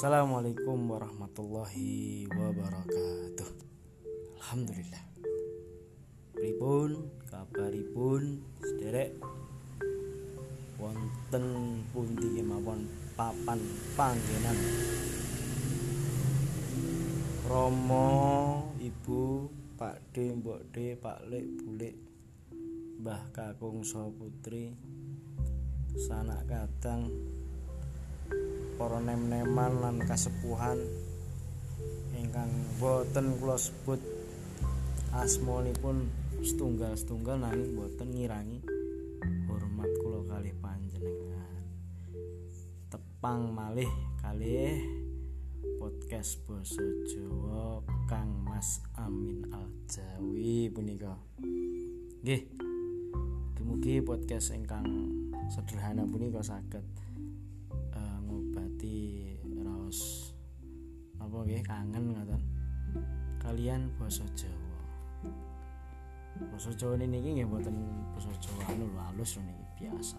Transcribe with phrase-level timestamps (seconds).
[0.00, 3.50] Assalamualaikum warahmatullahi wabarakatuh.
[4.40, 5.04] Alhamdulillah.
[6.32, 9.12] Pripun kabaripun sederek
[10.80, 11.44] wonten
[11.92, 13.60] pundi kemawon papan
[13.92, 14.56] panggenan
[17.44, 18.08] Romo,
[18.80, 22.00] Ibu, Pak D, Mbok D, Pak Lek, Bulik,
[23.04, 24.72] Mbah Kakung saha putri,
[25.92, 27.12] sanak kadang
[28.80, 30.80] para nem-neman lan kasepuhan.
[32.16, 32.48] Ingkang
[32.80, 34.00] boten kula sebut
[35.12, 36.08] asmanipun
[36.40, 38.64] setunggal-setunggal nanging boten ngirangi
[39.52, 41.60] hormat kula kalih panjenengan.
[42.88, 43.92] Tepang malih
[44.24, 44.80] kalih
[45.76, 51.20] podcast basa Jawa Kang Mas Amin Aljawi punika.
[52.24, 52.48] Nggih.
[53.60, 54.82] Mugi podcast ingkang
[55.52, 56.82] sederhana punika saged
[61.30, 61.62] apa nggih?
[61.62, 62.42] Kangen ngoten.
[63.38, 64.82] Kalian basa Jawa.
[66.50, 70.18] Basa Jawa niki nggih mboten basa Jawa anu halus niki biasa.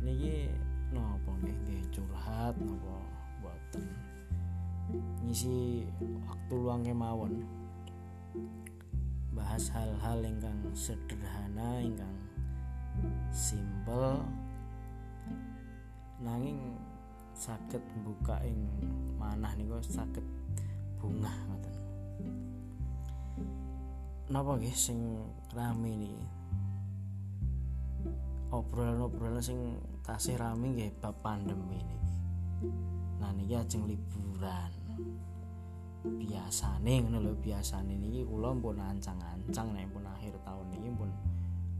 [0.00, 0.48] Niki
[0.96, 1.52] napa nggih?
[1.60, 2.96] Nggih curhat napa
[3.44, 3.84] mboten?
[5.28, 5.84] Ngisi
[6.24, 7.44] waktu luang kemawon.
[9.36, 12.16] Bahas hal-hal ingkang sederhana ingkang
[13.28, 14.24] simpel.
[16.24, 16.73] Nanging
[17.34, 18.70] saged buka ing
[19.18, 20.22] manah niku saged
[21.02, 21.74] bunga ngoten.
[24.30, 25.18] Napa nggih sing
[25.50, 26.26] rame niki?
[28.54, 29.58] Obrolan-obrolan sing
[30.06, 32.14] tasih rame nggih bab pandemi niki.
[33.18, 34.72] Nah niki ajeng liburan.
[36.06, 41.10] Biasane ngono lho biasane niki kula pun ancang-ancang nek pun akhir tahun niki pun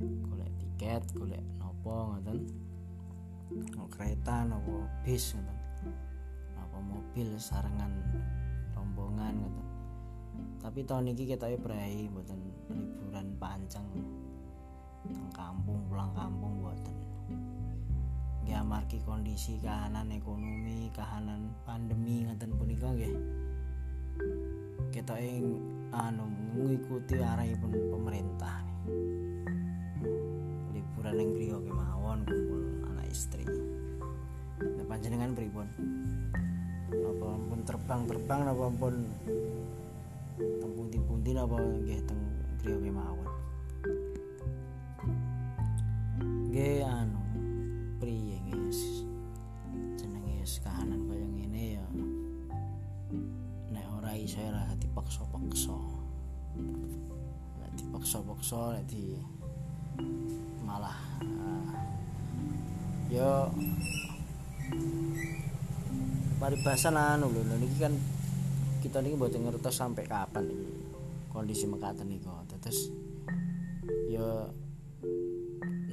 [0.02, 2.63] golek tiket golek nopo ngoten
[3.52, 5.58] no kereta nopo bis ngoten.
[6.56, 7.92] Nopo mobil sarengan
[8.72, 9.66] rombongan ngoten.
[10.62, 12.40] Tapi tahun ini kita berai buatan
[12.72, 13.86] liburan panjang
[15.04, 17.04] teng kampung pulang kampung buatan
[18.44, 23.16] nggih amargi kondisi kahanan ekonomi kahanan pandemi ngoten punika nggih.
[24.92, 25.56] Kita ing
[25.96, 28.60] anu mengikuti arahipun pemerintah.
[30.76, 32.62] Nih liburan yang griya kemawon kumpul
[33.14, 33.46] anak istri
[34.58, 35.70] nah panjenengan pripun?
[36.90, 38.94] Apa pun terbang-terbang apa pun
[40.34, 42.18] teng pundi-pundi apa nggih teng
[42.58, 43.30] griya kemawon?
[46.50, 47.22] Nggih anu
[48.02, 49.06] priye guys
[49.94, 51.86] jenenge kahanan kaya ngene ya.
[53.70, 55.78] Nek ora iso ora dipaksa-paksa.
[57.62, 59.14] Nek dipaksa-paksa nek di
[63.14, 63.46] yo
[66.42, 67.94] paribasan anu lho niki kan
[68.82, 70.70] kita niki mboten ngertos sampai kapan iki
[71.30, 72.30] kondisi mekaten niku.
[72.58, 72.90] Terus
[74.10, 74.50] yo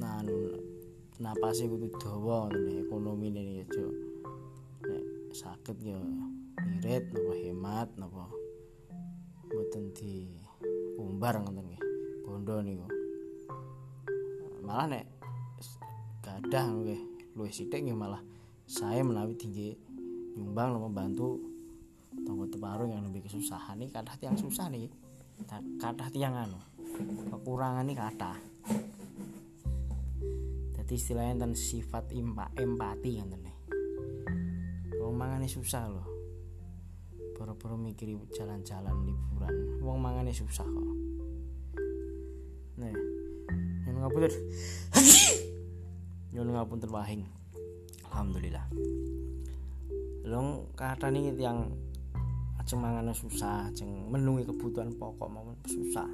[0.02, 0.58] nah anu
[1.22, 3.86] napase kudu dawa ngene ekonomi ini yo
[4.82, 6.02] nek sakit yo
[6.82, 8.26] irit napa hemat napa
[9.46, 10.26] mboten di
[10.98, 11.82] umbar ngoten nggih
[12.26, 12.86] bondo niku.
[14.66, 15.06] Malah nek
[16.22, 18.20] gadah nggih luwih sithik nggih malah
[18.68, 19.76] saya menawi tinggi
[20.36, 21.40] nyumbang napa membantu
[22.24, 23.80] tonggo teparu yang lebih kesusahan.
[23.80, 24.88] Nih kadah tiang susah nih
[25.80, 26.60] kadah tiang anu
[27.32, 28.36] kekurangan nih kadah
[30.76, 33.56] jadi istilahnya dan sifat impa, empati kan nih
[35.00, 36.08] wong mangane susah loh.
[37.38, 40.96] Baru-baru mikiri jalan-jalan liburan wong mangane susah kok.
[42.78, 42.94] Nih
[43.88, 44.30] yang ngapunten
[46.32, 47.28] yang ngapunten wahing
[48.08, 48.64] alhamdulillah.
[50.24, 51.68] Long kata nih yang
[52.72, 56.08] mangan susah ajeng menuhi kebutuhan pokok maupun susah.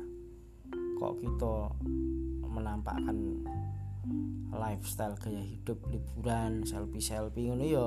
[0.98, 1.54] Kok kita
[2.42, 3.46] menampakkan
[4.50, 7.86] lifestyle gaya hidup liburan selfie selfie ngono ya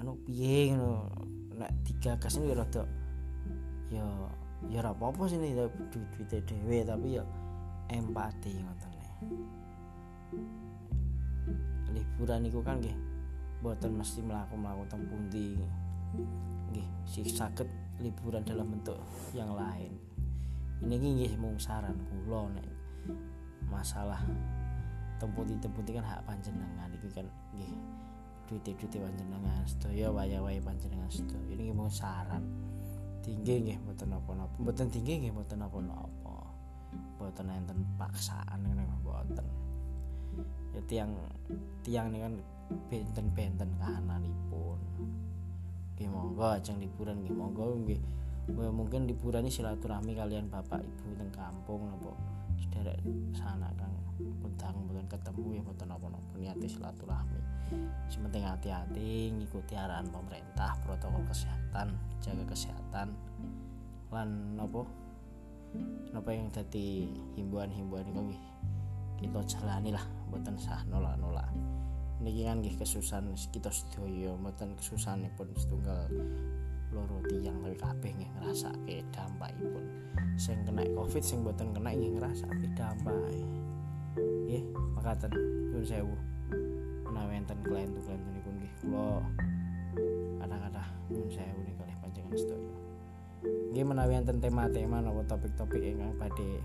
[0.00, 1.12] anu piye ngono.
[1.60, 2.88] Nek digagas ini rada
[3.92, 4.06] ya
[4.72, 7.24] ya ora apa-apa sih duit-duit dhewe tapi ya
[7.92, 8.94] empati ngoten
[11.94, 12.98] liburan iku kan nggih
[13.62, 15.06] boten mesti melaku-melaku teng
[17.04, 17.68] si sakit
[18.02, 18.98] liburan dalam bentuk
[19.36, 19.94] yang lain.
[20.82, 22.66] Ini nggih mung saran kula nek
[23.70, 24.20] masalah
[25.22, 27.72] temputi-temputi kan hak panjenengan iki kan nggih
[28.50, 31.46] duit-duit panjenengan sedaya waya-waya panjenengan sedaya.
[31.54, 32.42] Ini nggih mung saran.
[33.24, 36.52] Tinggi nggih mboten napa-napa mboten tinggi nggih mboten napa-napa
[37.16, 39.46] mboten enten paksaan ngene mboten
[40.74, 41.10] ya tiang
[41.86, 42.34] tiang ini kan
[42.90, 44.78] benten-benten kahananipun.
[45.94, 48.02] Nggih monggo ajeng liburan nggih monggo nggih.
[48.52, 52.12] Mungkin liburan silaturahmi kalian bapak ibu teng kampung napa?
[52.60, 53.00] Sederek
[53.32, 57.40] sana kang kundang mboten ketemu ya mboten napa-napa niate silaturahmi.
[58.12, 63.16] Sementing hati-hati ngikuti arahan pemerintah protokol kesehatan jaga kesehatan.
[64.12, 64.86] Lan nopo
[66.14, 68.22] nopo yang jadi himbauan-himbauan itu
[69.18, 71.48] kita jalani lah mboten sah nolak-nolak.
[72.22, 76.08] Niki kan nggih kesusahan kita sedaya mboten kesusahanipun setunggal
[76.94, 79.84] loro tiyang tapi kabeh nggih ngrasake dampakipun.
[80.38, 83.14] Sing kena covid sing mboten kena nggih ngrasake dampak.
[84.46, 84.62] Nggih
[84.94, 85.30] makaten
[85.74, 86.16] nyuwun sewu.
[87.10, 89.22] Menawi enten klientu-klientu niku nggih kula
[90.42, 92.74] kadang-kadang nyuwun sewu nih kalih panjenengan sedaya.
[93.74, 96.62] Nggih menawi enten tema-tema napa topik-topik ingkang badhe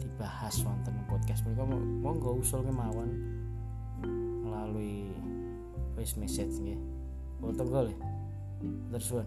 [0.00, 3.10] dibahas wonten podcast menika monggo usul kemawon
[4.48, 5.12] melalui
[5.92, 6.80] voice message nggih.
[7.40, 7.88] Foto gol.
[8.92, 9.24] Terus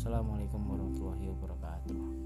[0.00, 2.19] Assalamualaikum warahmatullahi wabarakatuh.